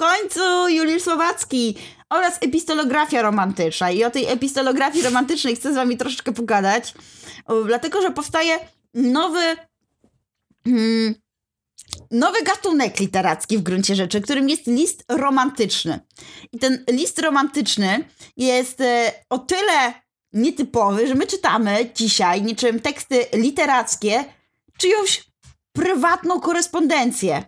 [0.00, 1.76] końcu Juliusz Słowacki
[2.10, 3.90] oraz epistolografia romantyczna.
[3.90, 6.94] I o tej epistolografii romantycznej chcę z wami troszeczkę pogadać,
[7.66, 8.58] dlatego, że powstaje
[8.94, 9.56] nowy...
[10.64, 11.14] Hmm,
[12.10, 16.00] nowy gatunek literacki w gruncie rzeczy, którym jest list romantyczny.
[16.52, 18.04] I ten list romantyczny
[18.36, 19.94] jest e, o tyle
[20.32, 24.24] nietypowy, że my czytamy dzisiaj niczym teksty literackie
[24.78, 25.24] czyjąś
[25.72, 27.44] prywatną korespondencję.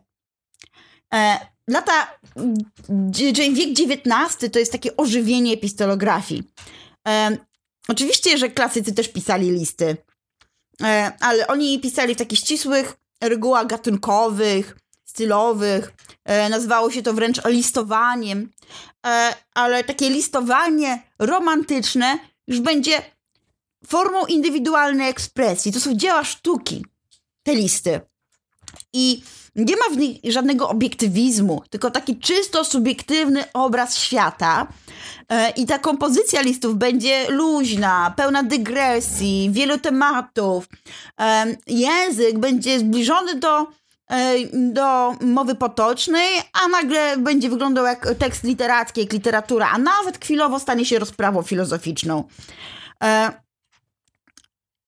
[1.69, 2.19] Lata,
[3.53, 6.43] wiek XIX to jest takie ożywienie epistolografii.
[7.09, 7.37] E,
[7.89, 9.97] oczywiście, że klasycy też pisali listy,
[10.83, 15.93] e, ale oni pisali w takich ścisłych regułach gatunkowych, stylowych.
[16.25, 18.51] E, nazywało się to wręcz listowaniem,
[19.07, 23.03] e, ale takie listowanie romantyczne już będzie
[23.87, 25.73] formą indywidualnej ekspresji.
[25.73, 26.85] To są dzieła sztuki,
[27.43, 28.01] te listy.
[28.93, 29.23] I
[29.55, 34.67] nie ma w nich żadnego obiektywizmu, tylko taki czysto subiektywny obraz świata.
[35.29, 40.69] E, I ta kompozycja listów będzie luźna, pełna dygresji, wielu tematów.
[41.21, 43.67] E, język będzie zbliżony do,
[44.11, 50.25] e, do mowy potocznej, a nagle będzie wyglądał jak tekst literacki, jak literatura, a nawet
[50.25, 52.25] chwilowo stanie się rozprawą filozoficzną.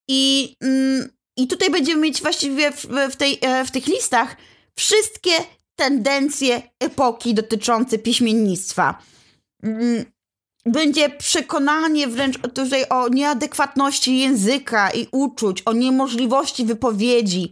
[0.08, 4.36] I, mm, i tutaj będziemy mieć właściwie w, w, tej, w tych listach
[4.76, 5.32] wszystkie
[5.76, 8.98] tendencje epoki dotyczące piśmiennictwa.
[9.62, 10.04] Mm,
[10.66, 17.50] będzie przekonanie wręcz tutaj o nieadekwatności języka i uczuć, o niemożliwości wypowiedzi.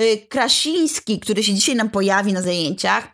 [0.00, 3.08] Y, Krasiński, który się dzisiaj nam pojawi na zajęciach,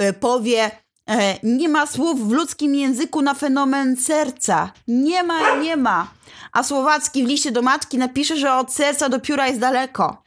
[0.00, 0.70] y, powie:
[1.08, 4.72] e, Nie ma słów w ludzkim języku na fenomen serca.
[4.88, 6.10] Nie ma, nie ma.
[6.52, 10.22] A Słowacki w liście do matki napisze, że od serca do pióra jest daleko.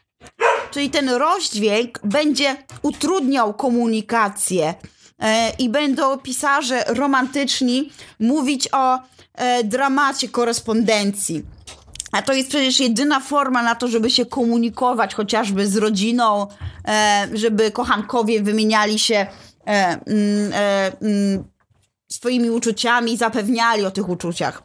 [0.72, 4.74] Czyli ten rozdźwięk będzie utrudniał komunikację
[5.20, 9.00] e, i będą pisarze romantyczni mówić o
[9.34, 11.44] e, dramacie korespondencji.
[12.12, 16.48] A to jest przecież jedyna forma na to, żeby się komunikować chociażby z rodziną,
[16.88, 19.28] e, żeby kochankowie wymieniali się
[19.66, 20.54] mm,
[21.02, 21.44] mm,
[22.12, 24.64] swoimi uczuciami, zapewniali o tych uczuciach.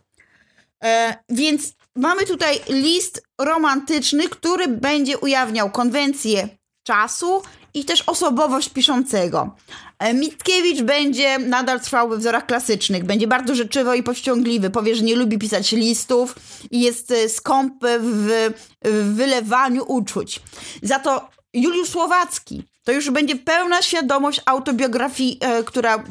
[1.28, 6.49] Więc mamy tutaj list romantyczny, który będzie ujawniał konwencję
[6.82, 7.43] czasu
[7.75, 9.55] i też osobowość piszącego.
[9.99, 15.03] E, Mickiewicz będzie nadal trwał we wzorach klasycznych, będzie bardzo rzeczywy i powściągliwy, powie, że
[15.03, 16.34] nie lubi pisać listów
[16.71, 18.53] i jest e, skąpy w,
[18.84, 20.41] w wylewaniu uczuć.
[20.83, 26.04] Za to Juliusz Słowacki to już będzie pełna świadomość autobiografii, e, która,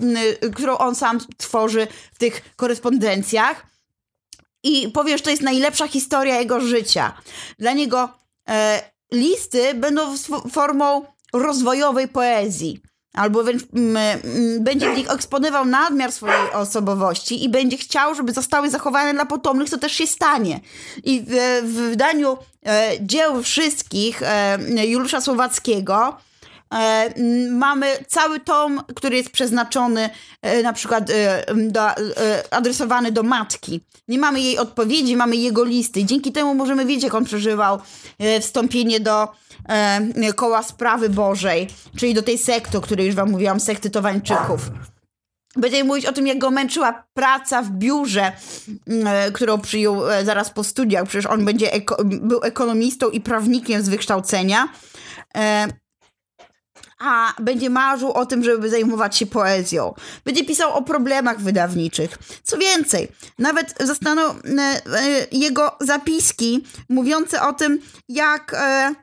[0.55, 3.72] którą on sam tworzy w tych korespondencjach
[4.63, 7.13] i powiesz, to jest najlepsza historia jego życia.
[7.59, 8.09] Dla niego
[8.49, 8.81] e,
[9.11, 10.17] listy będą
[10.51, 12.81] formą rozwojowej poezji.
[13.13, 14.21] Albo wręcz m, m,
[14.59, 19.69] będzie w nich eksponował nadmiar swojej osobowości i będzie chciał, żeby zostały zachowane dla potomnych,
[19.69, 20.59] co też się stanie.
[21.03, 26.17] I w, w wydaniu e, dzieł wszystkich e, Juliusza Słowackiego
[27.49, 30.09] mamy cały tom, który jest przeznaczony
[30.41, 31.81] e, na przykład e, do,
[32.51, 33.81] adresowany do matki.
[34.07, 36.05] Nie mamy jej odpowiedzi, mamy jego listy.
[36.05, 37.79] Dzięki temu możemy wiedzieć, jak on przeżywał
[38.41, 39.27] wstąpienie do
[40.35, 41.67] koła sprawy Bożej,
[41.97, 44.61] czyli do tej sekty, o której już wam mówiłam, sekty Towańczyków.
[45.55, 48.31] Będziemy mówić o tym, jak go męczyła praca w biurze,
[49.33, 51.07] którą przyjął zaraz po studiach.
[51.07, 54.67] Przecież on będzie był ekonomistą i prawnikiem z wykształcenia
[57.03, 59.93] a będzie marzył o tym, żeby zajmować się poezją.
[60.25, 62.17] Będzie pisał o problemach wydawniczych.
[62.43, 63.07] Co więcej,
[63.39, 68.53] nawet zostaną e, e, jego zapiski mówiące o tym, jak.
[68.53, 68.95] E,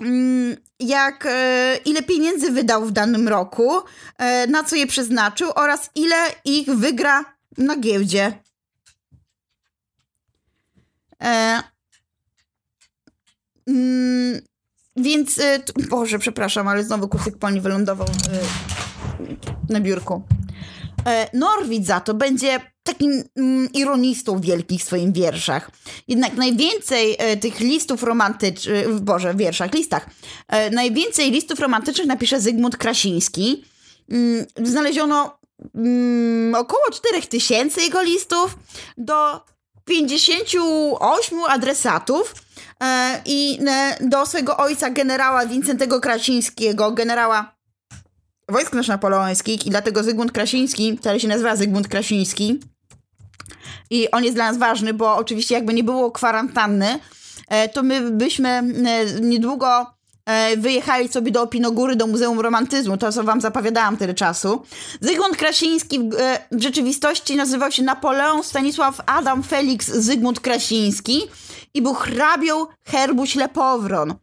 [0.00, 1.28] mm, jak
[1.84, 3.70] ile pieniędzy wydał w danym roku,
[4.48, 7.24] na co je przeznaczył oraz ile ich wygra
[7.58, 8.32] na giełdzie.
[13.66, 14.40] Mm,
[14.96, 20.22] więc, y, Boże, przepraszam, ale znowu kucyk pani wylądował y, na biurku.
[21.06, 25.70] E, Norwid za to będzie takim mm, ironistą wielkich w swoim wierszach.
[26.08, 30.06] Jednak najwięcej e, tych listów romantycznych, Boże, wierszach, listach,
[30.48, 33.64] e, najwięcej listów romantycznych napisze Zygmunt Krasiński.
[34.10, 35.38] Mm, znaleziono
[35.74, 38.58] mm, około 4000 jego listów
[38.98, 39.40] do
[39.84, 42.41] 58 adresatów E,
[43.26, 47.54] i e, do swojego ojca generała Wincentego Krasińskiego, generała
[48.48, 52.60] wojsk napoleońskich i dlatego Zygmunt Krasiński, wcale się nazywa Zygmunt Krasiński
[53.90, 56.98] i on jest dla nas ważny, bo oczywiście jakby nie było kwarantanny,
[57.48, 58.62] e, to my byśmy
[59.20, 59.86] niedługo
[60.26, 64.62] e, wyjechali sobie do Opinogóry, do Muzeum Romantyzmu, to co wam zapowiadałam tyle czasu.
[65.00, 66.10] Zygmunt Krasiński
[66.52, 71.22] w rzeczywistości nazywał się Napoleon Stanisław Adam Felix Zygmunt Krasiński
[71.74, 74.14] i był hrabią herbu Ślepowron.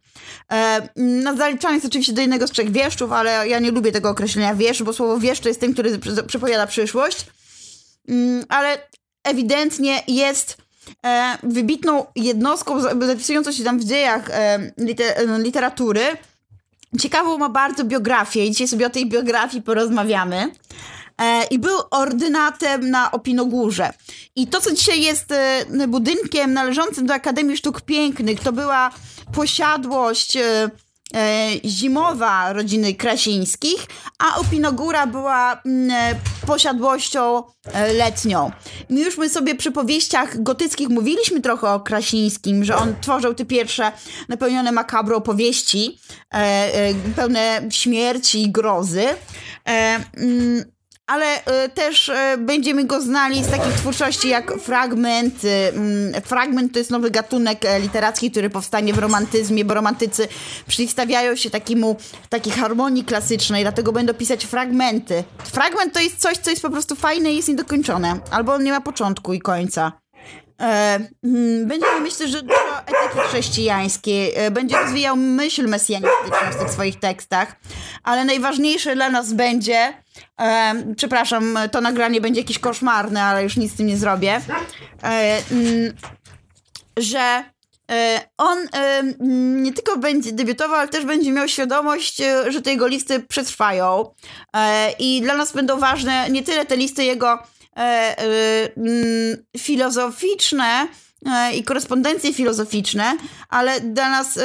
[0.52, 4.10] E, no, zaliczany jest oczywiście do jednego z trzech wieszczów, ale ja nie lubię tego
[4.10, 7.26] określenia wiesz, bo słowo wieszcz to jest ten, który przepowiada przyszłość.
[8.08, 8.78] Mm, ale
[9.24, 10.56] ewidentnie jest
[11.06, 16.02] e, wybitną jednostką zapisującą się tam w dziejach e, liter literatury.
[17.00, 20.50] Ciekawą ma bardzo biografię i dzisiaj sobie o tej biografii porozmawiamy.
[21.20, 23.92] E, I był ordynatem na Opinogórze.
[24.36, 28.90] I to, co dzisiaj jest e, budynkiem należącym do Akademii Sztuk Pięknych, to była
[29.32, 30.70] posiadłość e,
[31.64, 33.86] zimowa rodziny Krasińskich,
[34.18, 37.42] a Opinogóra była mm, posiadłością
[37.94, 38.50] letnią.
[38.90, 43.44] My już my sobie przy powieściach gotyckich mówiliśmy trochę o Krasińskim, że on tworzył te
[43.44, 43.92] pierwsze
[44.28, 45.98] napełnione makabrą opowieści,
[47.16, 49.04] pełne śmierci i grozy.
[51.10, 55.44] Mm, ale y, też y, będziemy go znali z takich twórczości jak Fragment.
[55.44, 60.28] Y, fragment to jest nowy gatunek e, literacki, który powstanie w romantyzmie, bo romantycy
[60.66, 61.96] przeciwstawiają się takiemu,
[62.28, 65.24] takiej harmonii klasycznej, dlatego będą pisać fragmenty.
[65.44, 68.72] Fragment to jest coś, co jest po prostu fajne i jest niedokończone, albo on nie
[68.72, 69.99] ma początku i końca.
[70.60, 76.70] E, mm, będziemy myślę, że dużo etyki chrześcijańskiej, e, będzie rozwijał myśl mesjanistyczną w tych
[76.70, 77.56] swoich tekstach,
[78.02, 79.94] ale najważniejsze dla nas będzie,
[80.40, 84.40] e, przepraszam, to nagranie będzie jakieś koszmarne, ale już nic z tym nie zrobię,
[85.02, 85.92] mm,
[86.96, 87.44] że
[88.38, 89.02] on e,
[89.62, 94.14] nie tylko będzie debiutował, ale też będzie miał świadomość, że te jego listy przetrwają.
[94.98, 97.59] I dla nas będą ważne nie tyle te listy jego mm,
[99.58, 100.88] filozoficzne
[101.26, 103.16] e, i korespondencje filozoficzne,
[103.48, 104.38] ale dla nas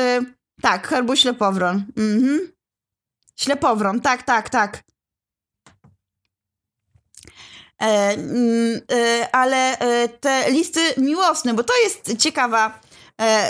[0.62, 1.84] tak, herbu ślepowron.
[1.98, 2.52] Mhm.
[3.36, 4.84] Ślepowron, tak, tak, tak.
[7.82, 12.80] E, mm, e, ale e, te listy miłosne, bo to jest ciekawa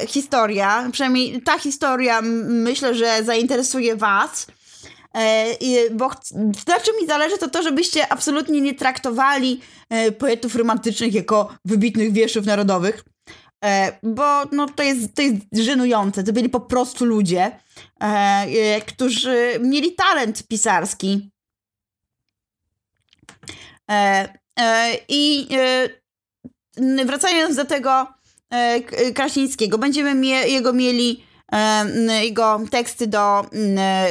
[0.08, 4.48] historia, przynajmniej ta historia myślę, że zainteresuje Was.
[5.15, 6.09] E, bo
[6.67, 12.12] na czym mi zależy, to to, żebyście absolutnie nie traktowali e, poetów romantycznych jako wybitnych
[12.12, 13.03] wierszów narodowych,
[13.65, 16.23] e, bo no, to, jest, to jest żenujące.
[16.23, 17.59] To byli po prostu ludzie,
[18.88, 21.31] którzy mieli talent pisarski.
[25.09, 25.47] I
[27.06, 28.07] wracając do tego
[29.15, 31.25] Krasińskiego, będziemy jego mieli
[32.21, 33.45] jego teksty do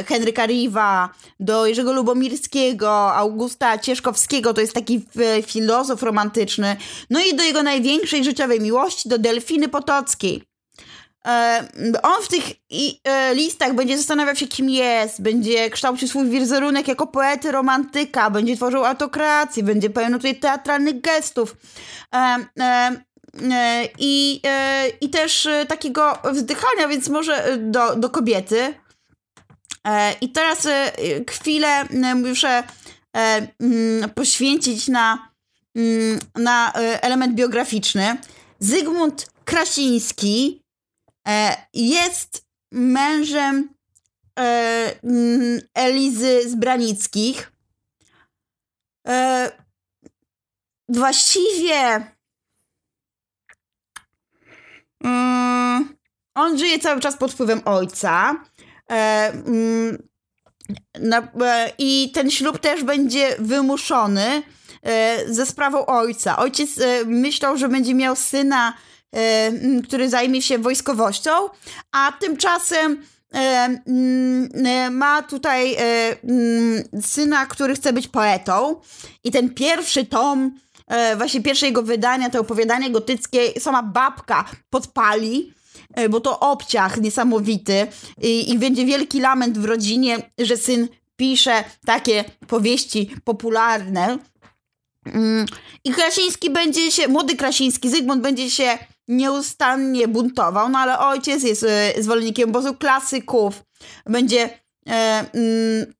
[0.06, 1.08] Henryka Riva,
[1.40, 5.06] do Jerzego Lubomirskiego, Augusta Cieszkowskiego, to jest taki
[5.46, 6.76] filozof romantyczny,
[7.10, 10.42] no i do jego największej życiowej miłości, do Delfiny Potockiej.
[12.02, 12.44] On w tych
[13.04, 18.56] e, listach będzie zastanawiał się, kim jest, będzie kształcił swój wizerunek jako poety romantyka, będzie
[18.56, 21.56] tworzył autokrację, będzie pełnił tutaj teatralnych gestów.
[23.42, 28.74] E, i, e, i też e, takiego wzdychania, więc może do, do kobiety.
[30.20, 30.68] I teraz
[31.30, 31.84] chwilę
[32.14, 32.62] muszę
[33.60, 35.28] mm, poświęcić na,
[35.76, 36.72] mm, na
[37.02, 38.16] element biograficzny.
[38.58, 40.62] Zygmunt Krasiński
[41.74, 43.68] jest mężem
[44.36, 47.52] mm, Elizy Zbranickich.
[50.88, 52.13] Właściwie
[55.04, 55.96] Mm,
[56.34, 58.36] on żyje cały czas pod wpływem ojca.
[58.90, 60.08] E, mm,
[61.00, 64.42] na, e, I ten ślub też będzie wymuszony
[64.82, 66.36] e, ze sprawą ojca.
[66.36, 68.74] Ojciec e, myślał, że będzie miał syna,
[69.12, 71.30] e, który zajmie się wojskowością,
[71.92, 73.02] a tymczasem
[73.34, 75.76] e, ma tutaj
[77.02, 78.80] syna, który chce być poetą.
[79.24, 85.52] I ten pierwszy tom e, właśnie pierwsze jego wydania, to opowiadanie gotyckie, sama babka podpali,
[85.94, 87.86] e, bo to obciach niesamowity
[88.22, 94.18] I, i będzie wielki lament w rodzinie, że syn pisze takie powieści popularne.
[95.06, 95.46] Mm,
[95.84, 101.62] I Krasiński będzie się, młody Krasiński, Zygmunt będzie się nieustannie buntował, no ale ojciec jest
[101.68, 103.62] e, zwolennikiem obozu klasyków,
[104.06, 105.94] będzie Mm,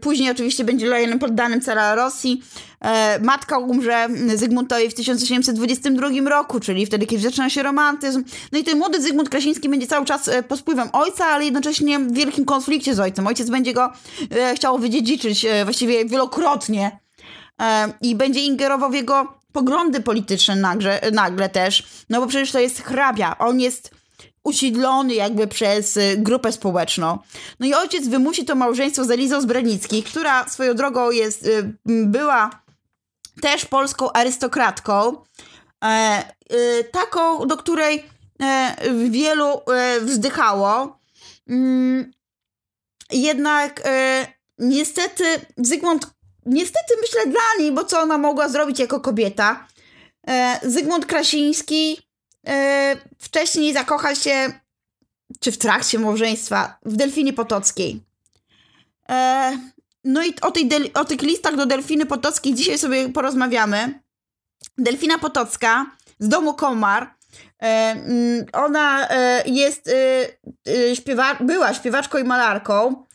[0.00, 2.42] później oczywiście będzie lojalnym poddanym cara Rosji.
[2.80, 8.24] E, matka umrze Zygmuntowi w 1822 roku, czyli wtedy, kiedy zaczyna się romantyzm.
[8.52, 11.98] No i ten młody Zygmunt Krasiński będzie cały czas e, pod wpływem ojca, ale jednocześnie
[11.98, 13.26] w wielkim konflikcie z ojcem.
[13.26, 13.92] Ojciec będzie go
[14.30, 16.98] e, chciał wydziedziczyć właściwie wielokrotnie
[18.02, 22.82] i będzie ingerował w jego poglądy polityczne nagle, nagle też, no bo przecież to jest
[22.82, 23.38] hrabia.
[23.38, 23.95] On jest
[24.46, 27.18] usiedlony jakby przez y, grupę społeczną.
[27.60, 32.66] No i ojciec wymusi to małżeństwo z Elizą Zbranicki, która swoją drogą jest, y, była
[33.40, 35.16] też polską arystokratką,
[35.84, 36.22] e,
[36.52, 38.04] y, taką, do której
[38.42, 38.76] e,
[39.08, 40.98] wielu e, wzdychało.
[41.48, 42.10] Mm,
[43.12, 43.82] jednak
[44.58, 45.24] niestety
[45.56, 46.06] Zygmunt,
[46.46, 49.66] niestety myślę dla niej, bo co ona mogła zrobić jako kobieta,
[50.62, 52.05] Zygmunt Krasiński
[53.18, 54.52] wcześniej zakocha się,
[55.40, 58.00] czy w trakcie małżeństwa, w Delfinie Potockiej.
[60.04, 64.00] No i o, tej o tych listach do Delfiny Potockiej dzisiaj sobie porozmawiamy.
[64.78, 65.86] Delfina Potocka
[66.18, 67.10] z domu Komar.
[67.58, 69.92] Mm, ona e, jest e,
[70.90, 73.05] e, śpiewa była śpiewaczką i malarką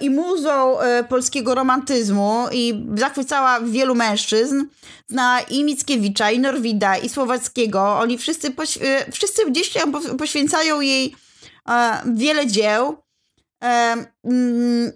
[0.00, 0.76] i muzą
[1.08, 4.64] polskiego romantyzmu i zachwycała wielu mężczyzn.
[5.08, 7.98] Zna i Mickiewicza, i Norwida, i Słowackiego.
[7.98, 8.54] Oni wszyscy,
[9.12, 11.14] wszyscy gdzieś tam poświęcają jej
[12.06, 12.96] wiele dzieł.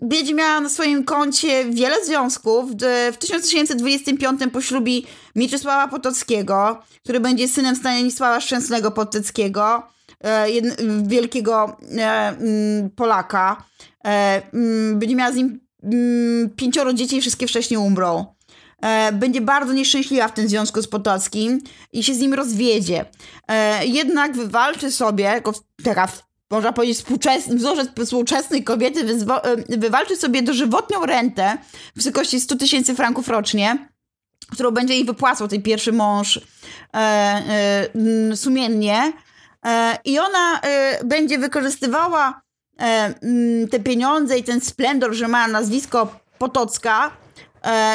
[0.02, 2.71] Będzie miała na swoim koncie wiele związków.
[3.12, 9.94] W 1925 poślubi Mieczysława Potockiego, który będzie synem Stanisława Szczęsnego Potockiego, e,
[11.02, 13.64] wielkiego e, mm, Polaka.
[14.04, 18.35] E, mm, będzie miała z nim mm, pięcioro dzieci i wszystkie wcześniej umrą.
[19.12, 21.61] Będzie bardzo nieszczęśliwa w tym związku z Potockim
[21.93, 23.04] i się z nim rozwiedzie.
[23.85, 25.52] Jednak wywalczy sobie, jako
[25.85, 26.09] taka
[26.50, 29.04] można powiedzieć, współczesny, wzorzec współczesnej kobiety
[29.69, 31.59] wywalczy sobie dożywotnią rentę
[31.93, 33.88] w wysokości 100 tysięcy franków rocznie,
[34.50, 36.40] którą będzie jej wypłacał ten pierwszy mąż
[36.95, 36.99] e,
[38.33, 39.12] e, sumiennie.
[39.64, 42.42] E, I ona e, będzie wykorzystywała
[42.80, 43.14] e,
[43.71, 47.11] te pieniądze i ten splendor, że ma nazwisko Potocka,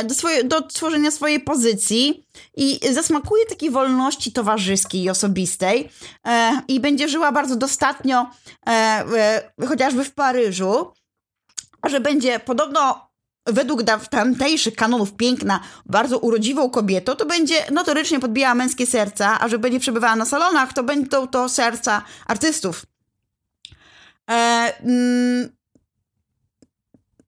[0.06, 2.26] do, swoje, do tworzenia swojej pozycji
[2.58, 5.90] i zasmakuje takiej wolności towarzyskiej i osobistej
[6.68, 8.30] i będzie żyła bardzo dostatnio
[9.68, 10.94] chociażby w Paryżu,
[11.88, 13.09] że będzie podobno
[13.54, 19.60] według tamtejszych kanonów piękna bardzo urodziwą kobietą, to będzie notorycznie podbijała męskie serca, a że
[19.60, 22.86] będzie przebywała na salonach, to będą to serca artystów.
[24.30, 24.34] E,
[24.84, 25.50] mm,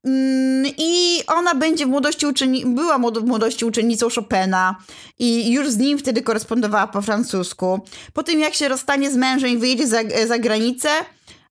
[0.06, 4.75] Mm, I ona będzie w młodości uczenni- była w młodości uczennicą Chopina
[5.20, 7.80] i już z nim wtedy korespondowała po francusku.
[8.13, 9.98] Po tym jak się rozstanie z mężem i wyjedzie za,
[10.28, 10.90] za granicę,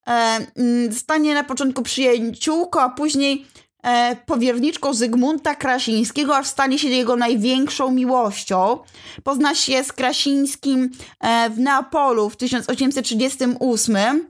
[0.07, 0.11] e,
[0.57, 3.47] mm, stanie na początku przyjaciółką, a później
[4.27, 8.79] powierniczką Zygmunta Krasińskiego, aż stanie się jego największą miłością.
[9.25, 14.25] Pozna się z Krasińskim e, w Neapolu w 1838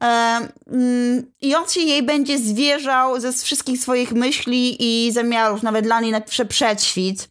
[0.00, 6.00] Mm, I on się jej będzie zwierzał ze wszystkich swoich myśli i zamiarów, nawet dla
[6.00, 7.28] niej na prześwit.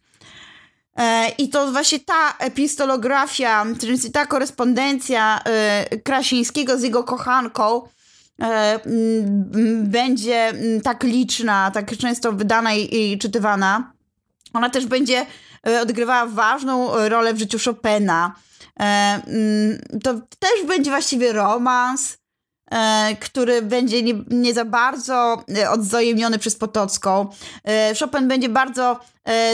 [0.96, 7.88] E, I to właśnie ta epistolografia, czyli ta korespondencja e, Krasińskiego z jego kochanką e,
[9.82, 13.92] będzie mm, tak liczna, tak często wydana i czytywana.
[14.52, 15.26] Ona też będzie
[15.82, 18.34] odgrywała ważną rolę w życiu Chopina.
[20.02, 22.18] To też będzie właściwie romans,
[22.70, 27.28] E, który będzie nie, nie, za bardzo e, odzajemniony przez Potocką.
[27.64, 29.00] E, Chopin będzie bardzo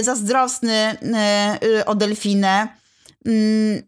[0.02, 0.96] zazdrosny
[1.86, 2.68] o Delfinę.
[3.26, 3.82] Mm.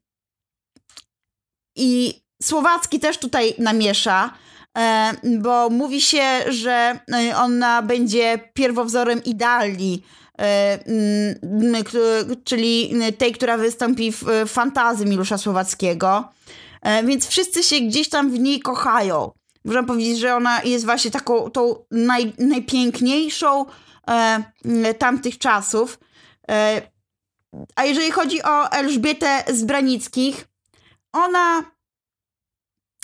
[1.76, 4.34] I Słowacki też tutaj namiesza,
[5.38, 6.98] bo mówi się, że
[7.36, 10.02] ona będzie pierwowzorem idealni,
[10.36, 11.84] mm,
[12.44, 16.32] czyli tej, która wystąpi w fantazji Milusza Słowackiego.
[16.82, 19.30] E, więc wszyscy się gdzieś tam w niej kochają.
[19.64, 23.66] Można powiedzieć, że ona jest właśnie taką tą naj, najpiękniejszą
[24.08, 25.98] e, tamtych czasów.
[26.50, 26.82] E,
[27.76, 30.48] a jeżeli chodzi o Elżbietę z Branickich,
[31.12, 31.62] ona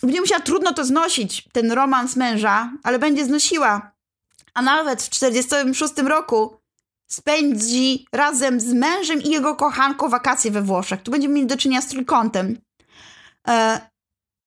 [0.03, 3.93] będzie musiała trudno to znosić, ten romans męża, ale będzie znosiła.
[4.55, 6.61] A nawet w 46 roku
[7.07, 11.03] spędzi razem z mężem i jego kochanką wakacje we Włoszech.
[11.03, 12.61] Tu będziemy mieli do czynienia z trójkątem.
[13.49, 13.81] E,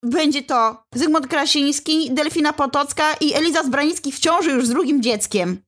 [0.04, 5.62] będzie to Zygmunt Krasiński, Delfina Potocka i Eliza Zbranicki w ciąży już z drugim dzieckiem.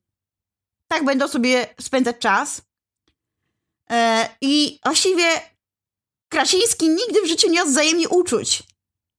[0.88, 2.62] Tak będą sobie spędzać czas.
[3.90, 5.24] E, I właściwie
[6.28, 8.62] Krasiński nigdy w życiu nie odwzajemni uczuć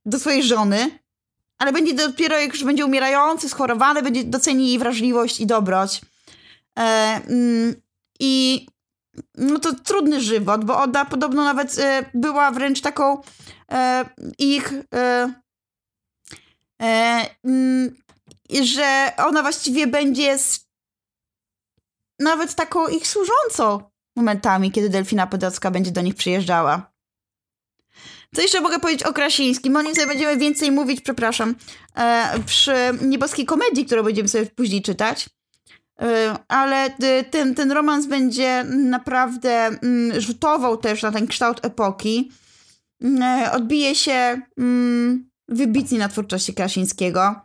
[0.05, 0.99] do swojej żony,
[1.57, 6.01] ale będzie dopiero jak już będzie umierający, schorowany, będzie doceni jej wrażliwość i dobroć.
[6.79, 6.81] E,
[7.27, 7.75] mm,
[8.19, 8.65] I
[9.35, 13.21] no to trudny żywot, bo Oda podobno nawet e, była wręcz taką
[13.71, 14.05] e,
[14.39, 15.33] ich, e,
[16.81, 17.95] e mm,
[18.61, 20.67] że ona właściwie będzie z,
[22.19, 26.94] nawet taką ich służącą momentami, kiedy Delfina Podocka będzie do nich przyjeżdżała.
[28.35, 29.75] Co jeszcze mogę powiedzieć o Krasińskim?
[29.75, 31.55] O nim sobie będziemy więcej mówić, przepraszam,
[31.95, 35.29] e, przy nieboskiej komedii, którą będziemy sobie później czytać.
[36.01, 36.89] E, ale
[37.31, 42.31] ten, ten romans będzie naprawdę mm, rzutował też na ten kształt epoki.
[43.21, 47.35] E, odbije się mm, wybitnie na twórczości Krasińskiego.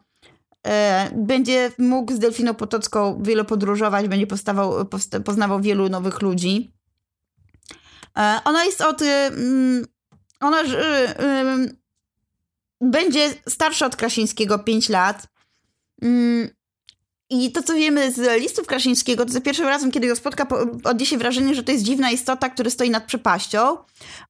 [0.67, 4.87] E, będzie mógł z Delfiną Potocką wiele podróżować, będzie postawał,
[5.25, 6.73] poznawał wielu nowych ludzi.
[8.19, 9.03] E, ona jest od.
[10.41, 10.63] Ona
[12.81, 15.27] będzie starsza od Krasińskiego 5 lat.
[16.03, 16.49] Mm,
[17.31, 20.47] I to, co wiemy z listów Krasińskiego, to za pierwszym razem, kiedy go spotka,
[20.85, 23.77] odniesie wrażenie, że to jest dziwna istota, która stoi nad przepaścią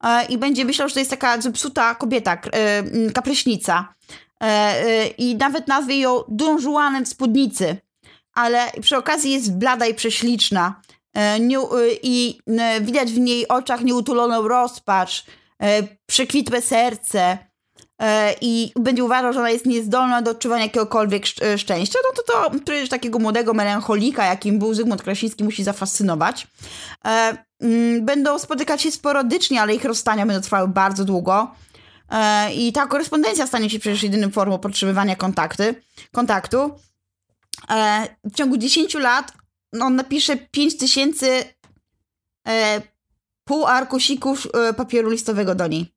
[0.05, 2.37] e, i będzie myślał, że to jest taka zepsuta kobieta,
[3.15, 3.95] kapryśnica.
[5.19, 6.59] I nawet nazwie ją Don
[7.05, 7.77] w spódnicy.
[8.35, 10.81] Ale przy okazji jest blada i prześliczna.
[11.17, 11.39] E, e,
[12.03, 15.25] i e, widać w niej oczach nieutuloną rozpacz,
[16.07, 17.39] przekwitłe serce
[18.41, 21.27] i będzie uważał, że ona jest niezdolna do odczuwania jakiegokolwiek
[21.57, 26.47] szczęścia, no to to przecież takiego młodego melancholika, jakim był Zygmunt Krasiński, musi zafascynować.
[27.61, 31.55] Mm, będą spotykać się sporadycznie, ale ich rozstania będą trwały bardzo długo.
[32.55, 35.75] I ta korespondencja stanie się przecież jedynym formą podtrzymywania kontakty,
[36.13, 36.71] kontaktu.
[38.25, 39.33] W ciągu 10 lat
[39.81, 41.45] on napisze 5000
[42.49, 42.83] e,
[43.51, 45.95] pół arkusików e, papieru listowego do niej.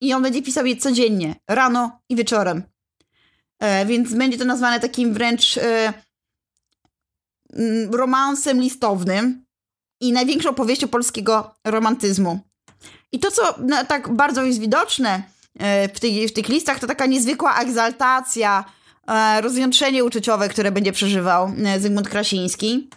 [0.00, 2.62] I on będzie pisał je codziennie, rano i wieczorem.
[3.58, 5.92] E, więc będzie to nazwane takim wręcz e,
[7.92, 9.44] romansem listownym
[10.00, 12.40] i największą powieścią polskiego romantyzmu.
[13.12, 15.22] I to, co no, tak bardzo jest widoczne
[15.58, 18.64] e, w, w tych listach, to taka niezwykła egzaltacja,
[19.10, 22.88] E, rozjątrzenie uczuciowe, które będzie przeżywał Zygmunt Krasiński.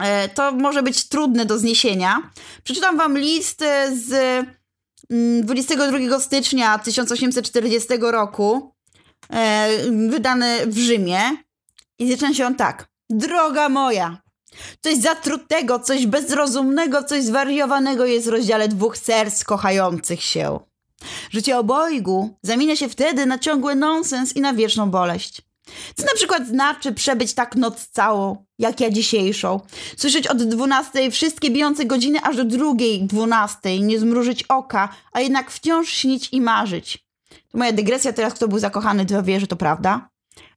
[0.00, 2.30] E, to może być trudne do zniesienia.
[2.64, 4.46] Przeczytam wam list z
[5.42, 8.74] 22 mm, stycznia 1840 roku,
[10.08, 11.20] wydany w Rzymie.
[11.98, 12.88] I zaczyna się on tak.
[13.10, 14.22] Droga moja,
[14.80, 20.60] coś zatrutego, coś bezrozumnego, coś zwariowanego jest w rozdziale dwóch serc kochających się.
[21.30, 25.42] Życie obojgu zamienia się wtedy na ciągły nonsens i na wieczną boleść.
[25.96, 29.60] Co na przykład znaczy przebyć tak noc całą, jak ja dzisiejszą?
[29.96, 35.50] Słyszeć od dwunastej wszystkie bijące godziny aż do drugiej dwunastej, nie zmrużyć oka, a jednak
[35.50, 37.06] wciąż śnić i marzyć.
[37.52, 40.10] To moja dygresja teraz, kto był zakochany, to wie, że to prawda.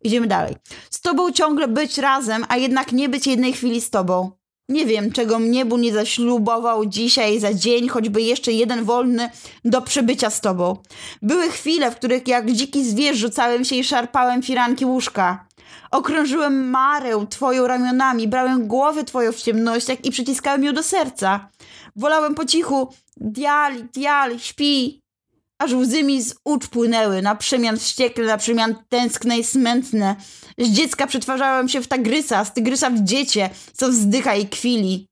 [0.04, 0.56] Idziemy dalej.
[0.90, 4.32] Z tobą ciągle być razem, a jednak nie być jednej chwili z tobą.
[4.70, 9.30] Nie wiem, czego mnie bu nie zaślubował dzisiaj za dzień, choćby jeszcze jeden wolny
[9.66, 10.78] do przybycia z tobą.
[11.22, 15.48] Były chwile, w których jak dziki zwierz rzucałem się i szarpałem firanki łóżka.
[15.92, 21.50] Okrążyłem Marę twoją ramionami, brałem głowę twoją w ciemnościach i przyciskałem ją do serca.
[21.96, 25.03] Wolałem po cichu, dial, dial, śpi,
[25.60, 30.16] aż łzy mi z ucz płynęły, na przemian wściekle, na przemian tęskne i smętne.
[30.58, 35.08] Z dziecka przetwarzałem się w tygrysa, z tygrysa w dziecię, co wzdycha i kwili.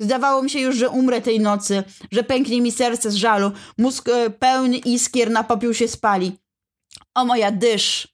[0.00, 4.08] Zdawało mi się już, że umrę tej nocy, że pęknie mi serce z żalu, mózg
[4.08, 6.32] e, pełny iskier na popiół się spali.
[7.14, 8.09] O moja dysz!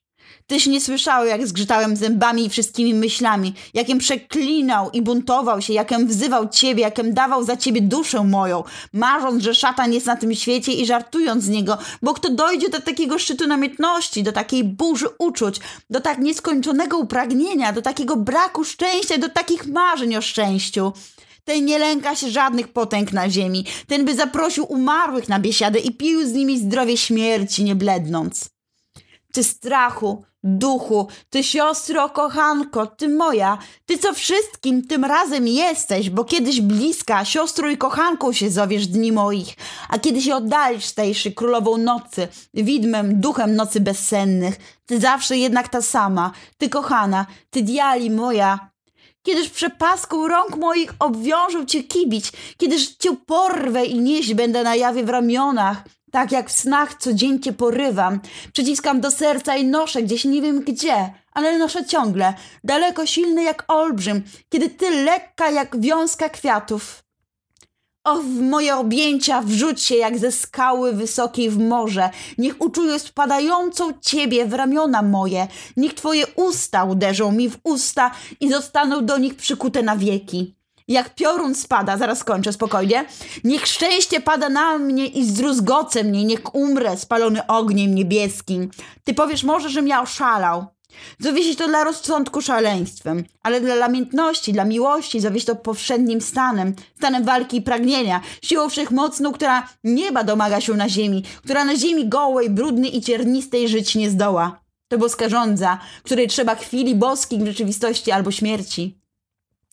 [0.48, 6.06] Tyś nie słyszał, jak zgrzytałem zębami i wszystkimi myślami, jakiem przeklinał i buntował się, jakem
[6.06, 10.72] wzywał ciebie, jakem dawał za ciebie duszę moją, marząc, że szatan jest na tym świecie
[10.72, 15.60] i żartując z niego, bo kto dojdzie do takiego szczytu namiętności, do takiej burzy uczuć,
[15.90, 20.92] do tak nieskończonego upragnienia, do takiego braku szczęścia, do takich marzeń o szczęściu.
[21.44, 23.64] Ten nie lęka się żadnych potęg na ziemi.
[23.86, 28.55] Ten by zaprosił umarłych na biesiadę i pił z nimi zdrowie śmierci, nie blednąc.
[29.36, 36.24] Ty strachu, duchu, ty siostro, kochanko, ty moja, ty co wszystkim tym razem jesteś, bo
[36.24, 39.54] kiedyś bliska, siostrą i kochanką się zowiesz dni moich,
[39.88, 45.82] a kiedy się oddalisz stajszy królową nocy, widmem, duchem nocy bezsennych, ty zawsze jednak ta
[45.82, 48.70] sama, ty kochana, ty diali moja,
[49.22, 55.04] Kiedyż przepaską rąk moich obwiążę cię kibić, kiedyż cię porwę i nieść będę na jawie
[55.04, 58.20] w ramionach, tak jak w snach co dzień cię porywam,
[58.52, 63.64] przyciskam do serca i noszę gdzieś nie wiem gdzie, ale noszę ciągle, daleko silny jak
[63.68, 67.06] olbrzym, kiedy ty lekka jak wiązka kwiatów.
[68.04, 72.10] O, w moje objęcia wrzuć się jak ze skały wysokiej w morze.
[72.38, 75.48] Niech uczuję spadającą ciebie w ramiona moje.
[75.76, 80.56] Niech twoje usta uderzą mi w usta i zostaną do nich przykute na wieki.
[80.88, 83.04] Jak piorun spada, zaraz kończę spokojnie.
[83.44, 88.70] Niech szczęście pada na mnie i zdruzgoce mnie, niech umrę spalony ogniem niebieskim.
[89.04, 90.66] Ty powiesz może, że ja oszalał.
[91.18, 97.24] Zawieść to dla rozsądku szaleństwem, ale dla namiętności, dla miłości zawieść to powszednim stanem, stanem
[97.24, 102.50] walki i pragnienia, siłą wszechmocną, która nieba domaga się na ziemi, która na ziemi gołej,
[102.50, 104.60] brudnej i ciernistej żyć nie zdoła.
[104.88, 109.05] To boska żądza, której trzeba chwili boskich w rzeczywistości albo śmierci.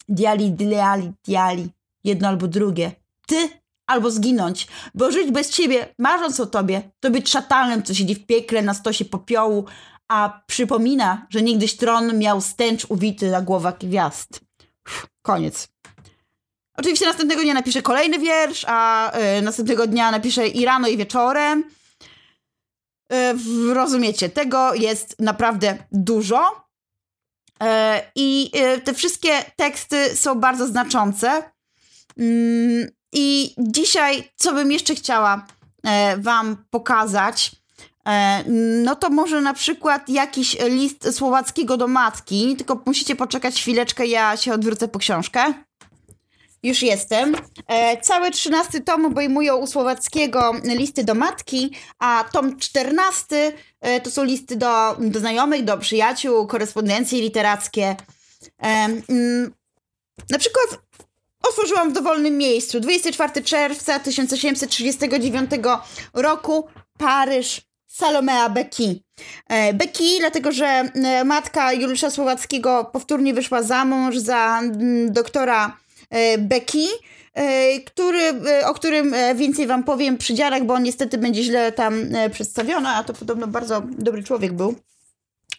[0.09, 1.69] Diali, diali, diali,
[2.03, 2.91] jedno albo drugie.
[3.27, 3.49] Ty
[3.87, 8.25] albo zginąć, bo żyć bez ciebie, marząc o tobie, to być szatanem, co siedzi w
[8.25, 9.65] piekle na stosie popiołu,
[10.07, 14.39] a przypomina, że niegdyś tron miał stęcz uwity na głowach gwiazd.
[15.21, 15.67] Koniec.
[16.77, 21.63] Oczywiście następnego dnia napiszę kolejny wiersz, a y, następnego dnia napiszę i rano, i wieczorem.
[23.13, 26.62] Y, rozumiecie, tego jest naprawdę dużo.
[27.63, 27.65] Y,
[28.15, 28.51] I
[28.83, 31.43] te wszystkie teksty są bardzo znaczące.
[32.17, 35.45] Mm, I dzisiaj, co bym jeszcze chciała
[36.17, 37.51] Wam pokazać,
[38.07, 38.43] E,
[38.83, 44.37] no to może na przykład jakiś list słowackiego do matki, tylko musicie poczekać chwileczkę, ja
[44.37, 45.53] się odwrócę po książkę.
[46.63, 47.35] Już jestem.
[47.67, 54.11] E, cały trzynasty tom obejmuje u Słowackiego listy do matki, a tom czternasty e, to
[54.11, 57.95] są listy do, do znajomych, do przyjaciół, korespondencje literackie.
[58.63, 59.53] E, mm,
[60.29, 60.67] na przykład
[61.43, 65.51] otworzyłam w dowolnym miejscu 24 czerwca 1839
[66.13, 69.03] roku Paryż, Salomea Beki.
[69.49, 74.61] E, Beki, dlatego że e, matka Juliusza Słowackiego powtórnie wyszła za mąż za
[75.07, 75.82] doktora
[76.13, 76.87] e, Beki,
[77.85, 78.21] który,
[78.65, 81.93] o którym więcej wam powiem przy dziarach, bo on niestety będzie źle tam
[82.31, 84.75] przedstawiony, a to podobno bardzo dobry człowiek był.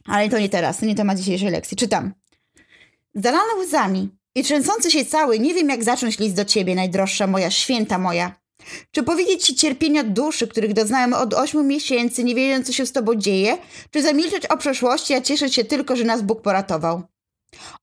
[0.06, 1.76] Ale to nie teraz, to nie temat dzisiejszej lekcji.
[1.76, 2.12] Czytam.
[3.14, 7.50] Zalany łzami i trzęsący się cały, nie wiem jak zacząć list do ciebie, najdroższa moja,
[7.50, 8.34] święta moja.
[8.90, 12.92] Czy powiedzieć ci cierpienia duszy, których doznałem od ośmiu miesięcy, nie wiedząc, co się z
[12.92, 13.58] tobą dzieje?
[13.90, 17.02] Czy zamilczeć o przeszłości, a cieszyć się tylko, że nas Bóg poratował?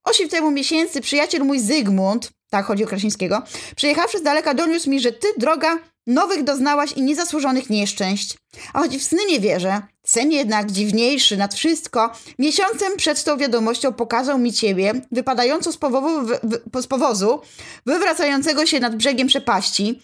[0.04, 3.42] Osiem temu miesięcy przyjaciel mój Zygmunt, tak chodzi o Krasińskiego,
[3.76, 8.36] przyjechawszy z daleka doniósł mi, że ty, droga, nowych doznałaś i niezasłużonych nieszczęść.
[8.72, 13.92] A choć w sny nie wierzę, sen jednak dziwniejszy nad wszystko, miesiącem przed tą wiadomością
[13.92, 16.34] pokazał mi ciebie, wypadającą z, powozu,
[16.80, 17.40] z powozu,
[17.86, 20.02] wywracającego się nad brzegiem przepaści,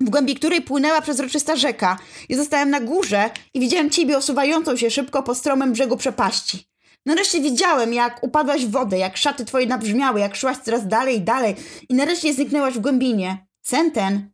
[0.00, 1.98] w głębi której płynęła przezroczysta rzeka.
[2.28, 6.68] I zostałem na górze i widziałem ciebie osuwającą się szybko po stromym brzegu przepaści.
[7.06, 11.20] Nareszcie widziałem, jak upadłaś w wodę, jak szaty twoje nabrzmiały, jak szłaś coraz dalej i
[11.20, 11.56] dalej
[11.88, 13.46] i nareszcie zniknęłaś w głębinie.
[13.62, 14.30] Sen ten,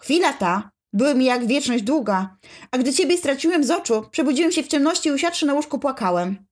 [0.00, 2.36] chwila ta, były mi jak wieczność długa,
[2.70, 6.46] a gdy ciebie straciłem z oczu, przebudziłem się w ciemności i usiadłszy na łóżku płakałem.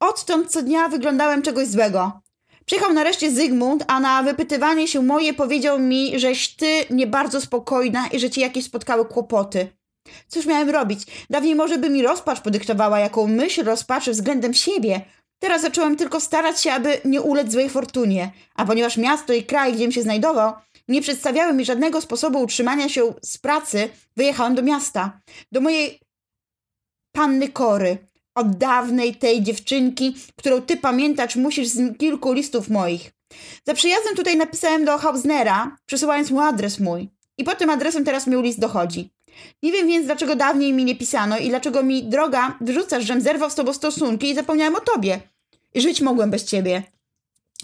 [0.00, 2.20] Odtąd co dnia wyglądałem czegoś złego.
[2.64, 8.06] Przyjechał nareszcie Zygmunt, a na wypytywanie się moje powiedział mi, żeś ty nie bardzo spokojna
[8.06, 9.79] i że ci jakieś spotkały kłopoty.
[10.28, 11.26] Cóż miałem robić?
[11.30, 15.00] Dawniej może by mi rozpacz podyktowała, jaką myśl rozpaczy względem siebie.
[15.38, 18.32] Teraz zacząłem tylko starać się, aby nie ulec złej fortunie.
[18.54, 20.52] A ponieważ miasto i kraj, gdziem się znajdował,
[20.88, 25.20] nie przedstawiały mi żadnego sposobu utrzymania się z pracy, wyjechałem do miasta.
[25.52, 26.00] Do mojej
[27.12, 27.98] panny Kory,
[28.34, 33.12] od dawnej tej dziewczynki, którą ty pamiętać musisz z kilku listów moich.
[33.66, 37.08] Za przyjazdem tutaj napisałem do Hausnera, przesyłając mu adres mój.
[37.38, 39.10] I pod tym adresem teraz mi list dochodzi.
[39.62, 43.50] Nie wiem więc, dlaczego dawniej mi nie pisano i dlaczego mi, droga, wyrzucasz, żem zerwał
[43.50, 45.20] z tobą stosunki i zapomniałem o tobie.
[45.74, 46.82] I żyć mogłem bez ciebie.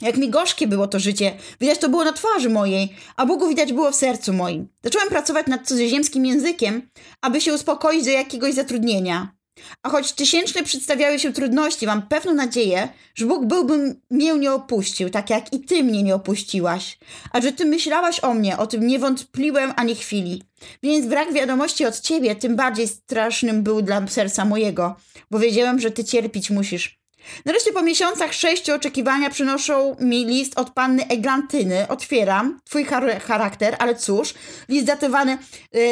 [0.03, 3.73] Jak mi gorzkie było to życie, widać to było na twarzy mojej, a Bogu widać
[3.73, 4.69] było w sercu moim.
[4.85, 6.89] Zacząłem pracować nad cudzoziemskim językiem,
[7.21, 9.36] aby się uspokoić do jakiegoś zatrudnienia.
[9.83, 15.11] A choć tysięczne przedstawiały się trudności, mam pewną nadzieję, że Bóg byłby mnie nie opuścił,
[15.11, 16.99] tak jak i ty mnie nie opuściłaś.
[17.33, 20.43] A że ty myślałaś o mnie, o tym nie wątpliłem ani chwili.
[20.83, 24.97] Więc brak wiadomości od ciebie tym bardziej strasznym był dla serca mojego,
[25.31, 26.99] bo wiedziałem, że ty cierpić musisz.
[27.45, 31.89] Nareszcie po miesiącach sześciu oczekiwania przynoszą mi list od panny Eglantyny.
[31.89, 32.87] Otwieram, twój
[33.27, 34.35] charakter, ale cóż,
[34.69, 35.39] list datowany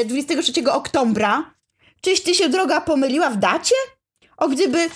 [0.05, 1.54] 23 e, oktobra
[2.05, 3.75] Czyś ty się droga pomyliła w dacie?
[4.37, 4.89] O gdyby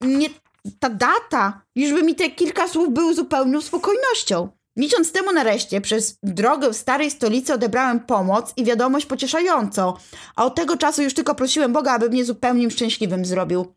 [0.00, 0.28] nie
[0.80, 4.48] ta data, już mi te kilka słów były zupełną spokojnością.
[4.76, 9.94] Miesiąc temu nareszcie przez drogę w starej stolicy odebrałem pomoc i wiadomość pocieszającą,
[10.36, 13.74] a od tego czasu już tylko prosiłem Boga, aby mnie zupełnie szczęśliwym zrobił.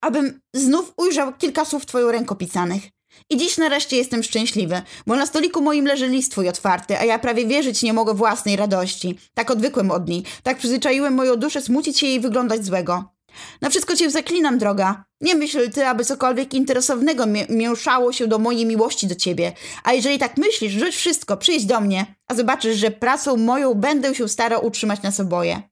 [0.00, 2.82] Abym znów ujrzał kilka słów twoją rękopisanych.
[3.30, 7.18] I dziś nareszcie jestem szczęśliwy, bo na stoliku moim leży list twój otwarty, a ja
[7.18, 9.18] prawie wierzyć nie mogę własnej radości.
[9.34, 13.16] Tak odwykłem od niej, tak przyzwyczaiłem moją duszę smucić się i wyglądać złego.
[13.60, 15.04] Na wszystko cię zaklinam, droga.
[15.20, 19.52] Nie myśl ty, aby cokolwiek interesownego mięszało się do mojej miłości do ciebie.
[19.84, 24.14] A jeżeli tak myślisz, rzuć wszystko, przyjdź do mnie, a zobaczysz, że pracą moją będę
[24.14, 25.62] się starał utrzymać nas oboje.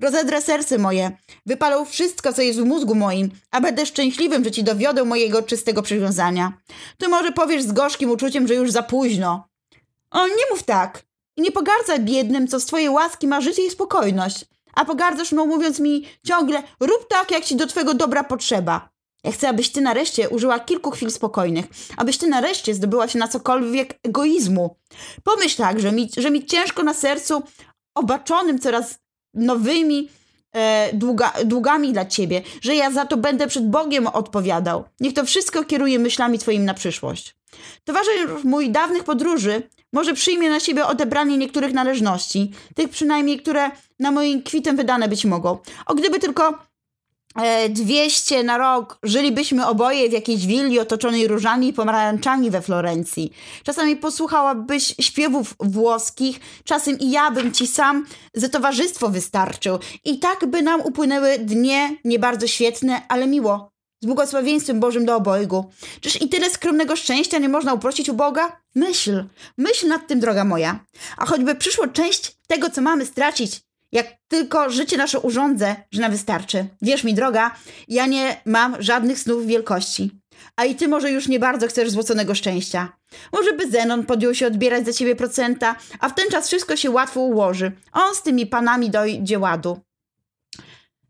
[0.00, 1.10] Rozedrę serce moje,
[1.46, 5.82] wypalę wszystko, co jest w mózgu moim, a będę szczęśliwym, że ci dowiodę mojego czystego
[5.82, 6.52] przywiązania.
[6.98, 9.48] Ty może powiesz z gorzkim uczuciem, że już za późno.
[10.10, 11.02] O, nie mów tak.
[11.36, 14.44] I nie pogardzaj biednym, co z twojej łaski ma życie i spokojność.
[14.74, 18.90] A pogardzasz mną, mówiąc mi ciągle, rób tak, jak ci do twego dobra potrzeba.
[19.24, 23.28] Ja chcę, abyś ty nareszcie użyła kilku chwil spokojnych, abyś ty nareszcie zdobyła się na
[23.28, 24.76] cokolwiek egoizmu.
[25.24, 27.42] Pomyśl tak, że mi, że mi ciężko na sercu,
[27.94, 28.98] obaczonym coraz
[29.34, 30.08] nowymi
[30.52, 34.84] e, długa, długami dla ciebie, że ja za to będę przed Bogiem odpowiadał.
[35.00, 37.36] Niech to wszystko kieruje myślami twoimi na przyszłość.
[37.84, 39.62] Towarzysz mój dawnych podróży
[39.92, 45.24] może przyjmie na siebie odebranie niektórych należności, tych przynajmniej, które na moim kwitem wydane być
[45.24, 45.58] mogą.
[45.86, 46.58] O gdyby tylko
[47.70, 53.32] 200 e, na rok żylibyśmy oboje w jakiejś willi otoczonej różami i pomarańczami we Florencji.
[53.62, 59.78] Czasami posłuchałabyś śpiewów włoskich, czasem i ja bym ci sam za towarzystwo wystarczył.
[60.04, 63.70] I tak by nam upłynęły dnie nie bardzo świetne, ale miło.
[64.02, 65.70] Z błogosławieństwem Bożym do obojgu.
[66.00, 68.60] Czyż i tyle skromnego szczęścia nie można uprosić u Boga?
[68.74, 69.24] Myśl,
[69.58, 70.84] myśl nad tym, droga moja.
[71.16, 73.60] A choćby przyszło część tego, co mamy stracić,
[73.92, 76.66] jak tylko życie nasze urządzę, że nam wystarczy.
[76.82, 77.54] Wierz mi, droga,
[77.88, 80.10] ja nie mam żadnych snów wielkości.
[80.56, 82.92] A i ty może już nie bardzo chcesz złoconego szczęścia.
[83.32, 86.90] Może by Zenon podjął się odbierać za ciebie procenta, a w ten czas wszystko się
[86.90, 87.72] łatwo ułoży.
[87.92, 89.80] On z tymi panami dojdzie ładu.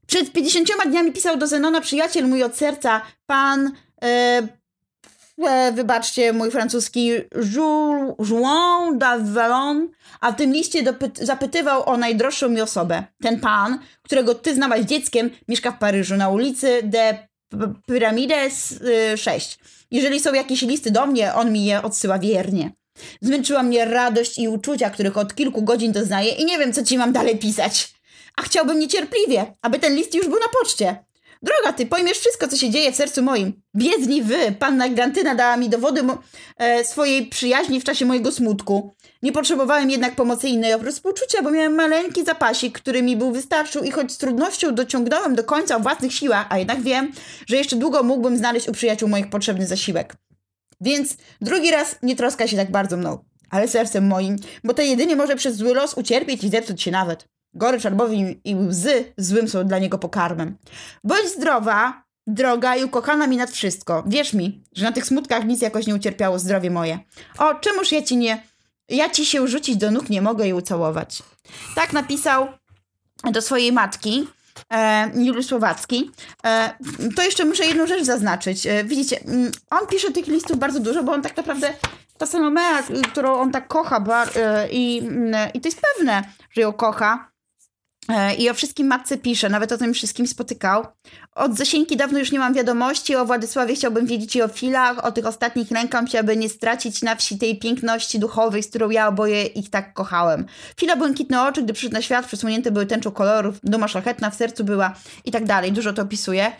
[0.07, 4.43] Przed 50 dniami pisał do Zenona przyjaciel mój od serca, pan e,
[5.72, 7.11] wybaczcie mój francuski,
[8.31, 9.87] Juan d'Avalon,
[10.20, 10.85] a w tym liście
[11.20, 13.05] zapytywał o najdroższą mi osobę.
[13.22, 17.29] Ten pan, którego ty znałaś dzieckiem, mieszka w Paryżu na ulicy de
[17.87, 18.74] Pyramides
[19.16, 19.55] 6.
[19.55, 19.59] Y,
[19.90, 22.72] Jeżeli są jakieś listy do mnie, on mi je odsyła wiernie.
[23.20, 26.98] Zmęczyła mnie radość i uczucia, których od kilku godzin doznaję i nie wiem, co ci
[26.98, 27.94] mam dalej pisać.
[28.37, 31.05] A chciałbym niecierpliwie, aby ten list już był na poczcie.
[31.42, 33.62] Droga ty, pojmiesz wszystko, co się dzieje w sercu moim.
[33.76, 36.03] Biedni wy, panna Grantyna dała mi dowody
[36.57, 38.94] e, swojej przyjaźni w czasie mojego smutku.
[39.22, 43.85] Nie potrzebowałem jednak pomocy innej oprócz współczucia, bo miałem maleńki zapasik, który mi był wystarczył
[43.85, 47.12] i choć z trudnością dociągnąłem do końca o własnych siłach, a jednak wiem,
[47.46, 50.16] że jeszcze długo mógłbym znaleźć u przyjaciół moich potrzebny zasiłek.
[50.81, 55.16] Więc drugi raz nie troska się tak bardzo mną, ale sercem moim, bo to jedynie
[55.16, 57.29] może przez zły los ucierpieć i zepsuć się nawet.
[57.55, 60.57] Gorycz, albowi i łzy złym są dla niego pokarmem.
[61.05, 64.05] Bądź zdrowa, droga i ukochana mi nad wszystko.
[64.07, 66.99] Wierz mi, że na tych smutkach nic jakoś nie ucierpiało zdrowie moje.
[67.39, 68.43] O, czemuż ja ci nie...
[68.89, 71.23] Ja ci się rzucić do nóg nie mogę i ucałować.
[71.75, 72.49] Tak napisał
[73.33, 74.29] do swojej matki,
[74.73, 76.11] e, Juliusz Słowacki.
[76.45, 76.75] E,
[77.17, 78.67] to jeszcze muszę jedną rzecz zaznaczyć.
[78.67, 81.73] E, widzicie, mm, on pisze tych listów bardzo dużo, bo on tak naprawdę
[82.19, 82.83] ta Salomea,
[83.13, 87.31] którą on tak kocha bar, e, i, mm, i to jest pewne, że ją kocha,
[88.38, 90.87] I o wszystkim matce pisze, nawet o tym wszystkim spotykał.
[91.35, 95.12] Od Zosieńki dawno już nie mam wiadomości, o Władysławie chciałbym wiedzieć i o filach, o
[95.12, 99.44] tych ostatnich rękach, aby nie stracić na wsi tej piękności duchowej, z którą ja oboje
[99.44, 100.46] ich tak kochałem.
[100.81, 104.64] Fila błękitne oczy, gdy przyszedł na świat, przesłonięte były tęczą kolorów, duma szlachetna w sercu
[104.64, 104.94] była
[105.25, 105.73] i tak dalej.
[105.73, 106.53] Dużo to opisuje.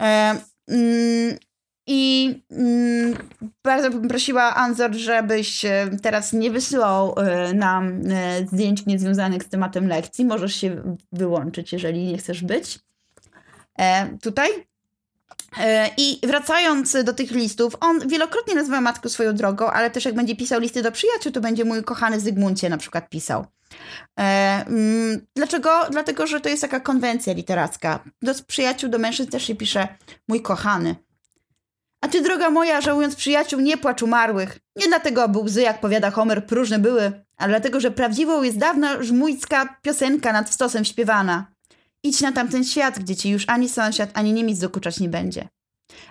[0.00, 0.36] E,
[0.68, 1.38] mm,
[1.86, 3.16] i mm,
[3.64, 7.14] bardzo bym prosiła, Anzor, żebyś e, teraz nie wysyłał
[7.50, 10.24] y, nam y, zdjęć niezwiązanych z tematem lekcji.
[10.24, 12.78] Możesz się wyłączyć, jeżeli nie chcesz być
[13.78, 14.48] e, tutaj.
[15.96, 20.36] I wracając do tych listów, on wielokrotnie nazywa matkę swoją drogą, ale też jak będzie
[20.36, 23.46] pisał listy do przyjaciół, to będzie mój kochany Zygmuncie na przykład pisał.
[24.18, 24.22] E,
[24.66, 25.70] mm, dlaczego?
[25.90, 28.04] Dlatego, że to jest taka konwencja literacka.
[28.22, 29.88] Do przyjaciół, do mężczyzn też się pisze
[30.28, 30.96] mój kochany.
[32.00, 34.58] A ty, droga moja, żałując przyjaciół, nie płacz umarłych.
[34.76, 39.02] Nie dlatego, aby łzy, jak powiada Homer, próżne były, ale dlatego, że prawdziwą jest dawna
[39.02, 41.46] żmujcka piosenka nad stosem śpiewana.
[42.02, 45.48] Idź na tamten świat, gdzie ci już ani sąsiad, ani Niemiec dokuczać nie będzie.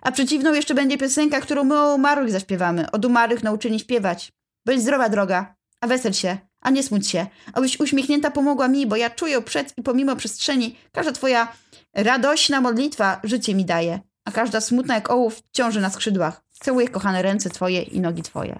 [0.01, 4.31] A przeciwną jeszcze będzie piosenka, którą my o umarłych zaśpiewamy, od umarłych nauczyli śpiewać.
[4.67, 8.95] Bądź zdrowa, droga, a wesel się, a nie smuć się, abyś uśmiechnięta pomogła mi, bo
[8.95, 11.47] ja czuję przed i pomimo przestrzeni, każda twoja
[11.93, 16.41] radośna modlitwa życie mi daje a każda smutna jak ołów ciąży na skrzydłach.
[16.59, 18.59] Całuję kochane ręce twoje i nogi twoje.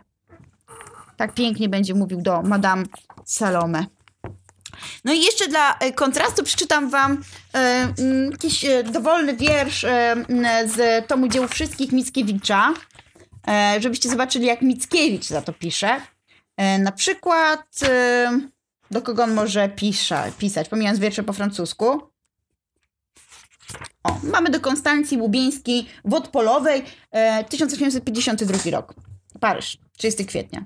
[1.17, 2.83] Tak pięknie będzie mówił do Madame
[3.25, 3.85] Salome.
[5.05, 7.23] No i jeszcze dla e, kontrastu przeczytam wam
[7.53, 7.57] e,
[7.99, 10.15] mm, jakiś e, dowolny wiersz e,
[10.65, 12.73] z tomu dzieł wszystkich Mickiewicza,
[13.47, 16.01] e, żebyście zobaczyli, jak Mickiewicz za to pisze.
[16.57, 17.79] E, na przykład,
[18.91, 22.01] do kogo on może pisze, pisać, pomijając wiersze po francusku.
[24.05, 28.93] O, mamy do Konstancji Łubieńskiej Wodpolowej, e, 1852 rok.
[29.39, 30.65] Paryż, 30 kwietnia.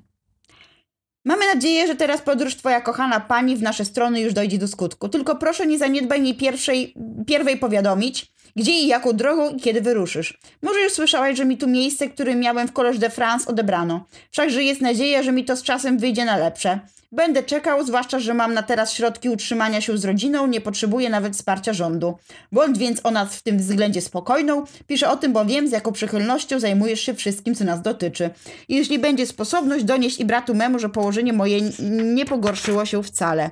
[1.26, 5.10] Mamy nadzieję, że teraz podróż twoja kochana pani w nasze strony już dojdzie do skutku.
[5.10, 6.94] Tylko proszę nie zaniedbaj mi pierwszej,
[7.28, 10.40] pierwej powiadomić, gdzie i jaką drogą i kiedy wyruszysz.
[10.62, 14.06] Może już słyszałaś, że mi tu miejsce, które miałem w Collège de France odebrano.
[14.32, 16.80] Wszakże jest nadzieja, że mi to z czasem wyjdzie na lepsze.
[17.12, 21.34] Będę czekał, zwłaszcza, że mam na teraz środki utrzymania się z rodziną, nie potrzebuję nawet
[21.34, 22.18] wsparcia rządu.
[22.52, 24.64] Bądź więc o nas w tym względzie spokojną.
[24.88, 28.30] Piszę o tym, bo wiem, z jaką przychylnością zajmujesz się wszystkim, co nas dotyczy.
[28.70, 31.60] Jeśli będzie sposobność, donieść i bratu memu, że położenie moje
[32.04, 33.50] nie pogorszyło się wcale.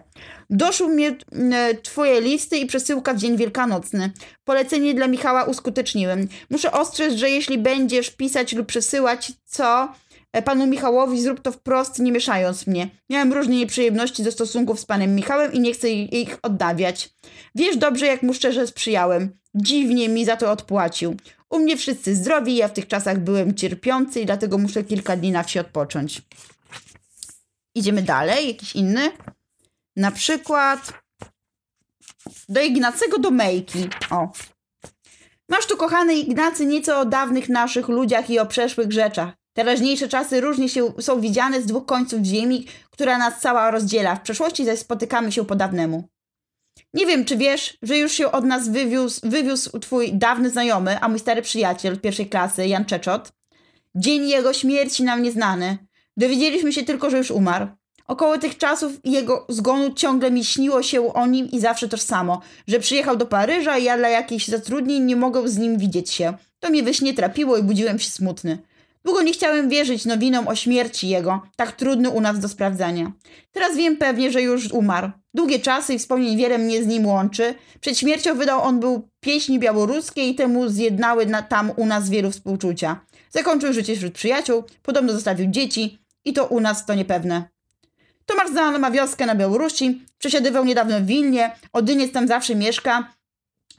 [0.49, 1.15] Doszły mnie
[1.83, 4.11] twoje listy i przesyłka w dzień wielkanocny.
[4.45, 6.27] Polecenie dla Michała uskuteczniłem.
[6.49, 9.93] Muszę ostrzec, że jeśli będziesz pisać lub przesyłać, co
[10.45, 12.89] panu Michałowi, zrób to wprost, nie mieszając mnie.
[13.09, 17.09] Miałem różne nieprzyjemności ze stosunków z panem Michałem i nie chcę ich oddawiać.
[17.55, 19.37] Wiesz dobrze, jak mu szczerze sprzyjałem.
[19.55, 21.15] Dziwnie mi za to odpłacił.
[21.49, 25.31] U mnie wszyscy zdrowi, ja w tych czasach byłem cierpiący i dlatego muszę kilka dni
[25.31, 26.21] na wsi odpocząć.
[27.75, 29.11] Idziemy dalej, jakiś inny.
[29.95, 30.93] Na przykład
[32.49, 33.89] do Ignacego Domejki.
[34.09, 34.31] O.
[35.49, 39.29] Masz tu, kochany Ignacy, nieco o dawnych naszych ludziach i o przeszłych rzeczach.
[39.57, 44.15] Teraźniejsze czasy różnie się są widziane z dwóch końców ziemi, która nas cała rozdziela.
[44.15, 46.03] W przeszłości zaś spotykamy się po dawnemu.
[46.93, 51.09] Nie wiem, czy wiesz, że już się od nas wywiózł, wywiózł twój dawny znajomy, a
[51.09, 53.31] mój stary przyjaciel pierwszej klasy, Jan Czeczot.
[53.95, 55.77] Dzień jego śmierci nam nieznany.
[56.17, 57.67] Dowiedzieliśmy się tylko, że już umarł.
[58.07, 62.79] Około tych czasów jego zgonu ciągle mi śniło się o nim i zawsze tożsamo, że
[62.79, 66.33] przyjechał do Paryża i ja dla jakichś zatrudnień nie mogę z nim widzieć się.
[66.59, 68.57] To mnie we śnie trapiło i budziłem się smutny.
[69.07, 73.11] Długo nie chciałem wierzyć nowinom o śmierci jego, tak trudny u nas do sprawdzania.
[73.51, 75.09] Teraz wiem pewnie, że już umarł.
[75.33, 77.55] Długie czasy i wspomnień wiele mnie z nim łączy.
[77.81, 82.31] Przed śmiercią wydał on był pieśni białoruskie i temu zjednały na, tam u nas wielu
[82.31, 82.99] współczucia.
[83.29, 87.43] Zakończył życie wśród przyjaciół, podobno zostawił dzieci i to u nas to niepewne.
[88.25, 93.13] Tomasz ma wioskę na Białorusi, przesiadywał niedawno w Wilnie, Odyniec tam zawsze mieszka,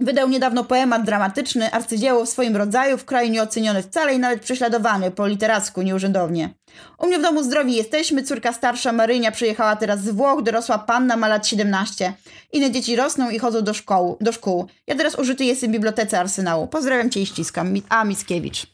[0.01, 5.11] Wydał niedawno poemat dramatyczny, arcydzieło w swoim rodzaju, w kraju nieoceniony wcale i nawet prześladowany
[5.11, 6.51] po literacku, nieurzędownie.
[6.99, 11.17] U mnie w domu zdrowi jesteśmy, córka starsza Marynia przyjechała teraz z Włoch, dorosła panna
[11.17, 12.13] ma lat 17.
[12.53, 14.67] Inne dzieci rosną i chodzą do, szkoły, do szkół.
[14.87, 16.67] Ja teraz użyty jestem w bibliotece Arsenału.
[16.67, 17.75] Pozdrawiam cię i ściskam.
[17.89, 18.05] A.
[18.05, 18.67] Mickiewicz.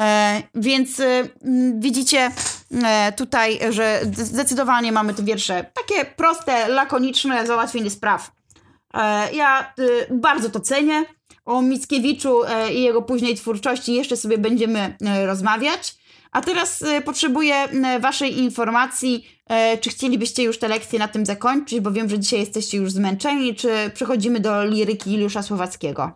[0.00, 1.28] E, więc e,
[1.74, 2.30] widzicie
[2.84, 8.37] e, tutaj, że zdecydowanie mamy te wiersze takie proste, lakoniczne, załatwienie spraw.
[8.94, 11.04] E, ja y, bardzo to cenię.
[11.44, 15.94] O Mickiewiczu e, i jego późnej twórczości jeszcze sobie będziemy e, rozmawiać.
[16.32, 17.54] A teraz potrzebuję
[18.00, 19.28] Waszej informacji,
[19.80, 23.54] czy chcielibyście już te lekcje na tym zakończyć, bo wiem, że dzisiaj jesteście już zmęczeni,
[23.54, 26.12] czy przechodzimy do liryki Juliusza Słowackiego.